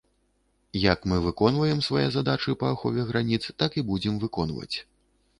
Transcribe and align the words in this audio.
Як 0.83 0.99
мы 1.11 1.17
выконваем 1.25 1.83
свае 1.87 2.05
задачы 2.15 2.55
па 2.63 2.71
ахове 2.77 3.05
граніц, 3.09 3.41
так 3.65 3.77
і 3.83 3.83
будзем 3.91 4.17
выконваць. 4.25 4.75